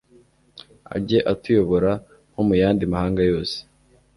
ajye 0.95 1.19
atuyobora 1.33 1.91
nko 2.31 2.41
mu 2.47 2.53
yandi 2.61 2.83
mahanga 2.93 3.21
yose 3.31 3.57